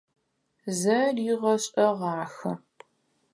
Зэригъэшӏэгъахэ. 0.79 2.51